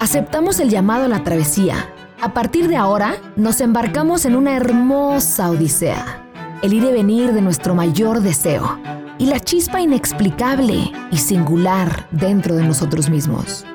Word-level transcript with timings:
aceptamos 0.00 0.58
el 0.60 0.70
llamado 0.70 1.04
a 1.04 1.08
la 1.08 1.22
travesía. 1.22 1.92
A 2.20 2.32
partir 2.34 2.68
de 2.68 2.76
ahora, 2.76 3.16
nos 3.36 3.60
embarcamos 3.60 4.24
en 4.24 4.34
una 4.34 4.56
hermosa 4.56 5.50
odisea, 5.50 6.24
el 6.62 6.72
ir 6.72 6.82
y 6.82 6.92
venir 6.92 7.32
de 7.32 7.42
nuestro 7.42 7.74
mayor 7.74 8.20
deseo 8.20 8.80
y 9.18 9.26
la 9.26 9.38
chispa 9.38 9.80
inexplicable 9.80 10.90
y 11.10 11.16
singular 11.18 12.08
dentro 12.10 12.56
de 12.56 12.64
nosotros 12.64 13.10
mismos. 13.10 13.66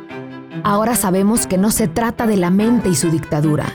Ahora 0.63 0.95
sabemos 0.95 1.45
que 1.45 1.59
no 1.59 1.69
se 1.69 1.87
trata 1.87 2.25
de 2.25 2.37
la 2.37 2.49
mente 2.49 2.89
y 2.89 2.95
su 2.95 3.11
dictadura. 3.11 3.65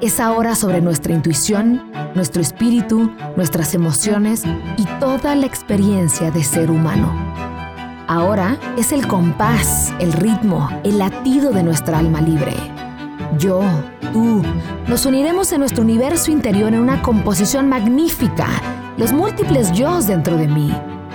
Es 0.00 0.20
ahora 0.20 0.54
sobre 0.54 0.80
nuestra 0.80 1.12
intuición, 1.12 1.82
nuestro 2.14 2.40
espíritu, 2.40 3.10
nuestras 3.36 3.74
emociones 3.74 4.44
y 4.78 4.84
toda 5.00 5.34
la 5.34 5.46
experiencia 5.46 6.30
de 6.30 6.44
ser 6.44 6.70
humano. 6.70 7.53
Ahora 8.06 8.58
es 8.76 8.92
el 8.92 9.06
compás, 9.06 9.92
el 9.98 10.12
ritmo, 10.12 10.68
el 10.84 10.98
latido 10.98 11.52
de 11.52 11.62
nuestra 11.62 11.98
alma 11.98 12.20
libre. 12.20 12.52
Yo, 13.38 13.62
tú, 14.12 14.42
nos 14.86 15.06
uniremos 15.06 15.50
en 15.52 15.60
nuestro 15.60 15.82
universo 15.82 16.30
interior 16.30 16.74
en 16.74 16.80
una 16.80 17.00
composición 17.00 17.68
magnífica, 17.68 18.46
los 18.98 19.12
múltiples 19.12 19.72
yo 19.72 20.02
dentro 20.02 20.36
de 20.36 20.48
mí, 20.48 20.70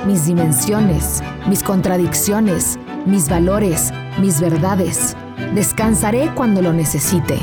mis 0.07 0.25
dimensiones, 0.25 1.21
mis 1.47 1.61
contradicciones, 1.61 2.79
mis 3.05 3.29
valores, 3.29 3.93
mis 4.19 4.41
verdades. 4.41 5.15
Descansaré 5.53 6.31
cuando 6.33 6.63
lo 6.63 6.73
necesite. 6.73 7.37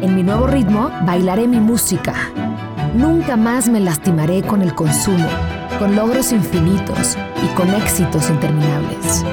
En 0.00 0.16
mi 0.16 0.22
nuevo 0.22 0.46
ritmo 0.46 0.90
bailaré 1.04 1.46
mi 1.46 1.60
música. 1.60 2.14
Nunca 2.94 3.36
más 3.36 3.68
me 3.68 3.80
lastimaré 3.80 4.42
con 4.42 4.62
el 4.62 4.74
consumo, 4.74 5.28
con 5.78 5.94
logros 5.94 6.32
infinitos 6.32 7.16
y 7.42 7.46
con 7.54 7.72
éxitos 7.74 8.28
interminables. 8.30 9.24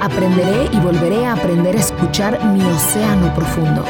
Aprenderé 0.00 0.68
y 0.72 0.80
volveré 0.80 1.24
a 1.24 1.34
aprender 1.34 1.76
a 1.76 1.80
escuchar 1.80 2.44
mi 2.46 2.62
océano 2.64 3.32
profundo. 3.34 3.84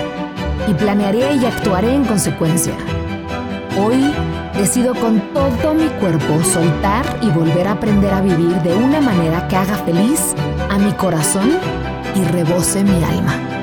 Y 0.69 0.75
planearé 0.75 1.35
y 1.35 1.47
actuaré 1.47 1.95
en 1.95 2.05
consecuencia. 2.05 2.75
Hoy 3.79 4.13
decido 4.57 4.95
con 4.95 5.21
todo 5.33 5.75
mi 5.75 5.89
cuerpo 6.01 6.43
soltar 6.45 7.05
y 7.23 7.31
volver 7.31 7.67
a 7.67 7.73
aprender 7.73 8.13
a 8.13 8.21
vivir 8.21 8.55
de 8.63 8.75
una 8.75 9.01
manera 9.01 9.49
que 9.49 9.57
haga 9.57 9.77
feliz 9.77 10.35
a 10.69 10.79
mi 10.79 10.93
corazón 10.93 11.59
y 12.15 12.25
rebose 12.25 12.85
mi 12.85 13.03
alma. 13.03 13.62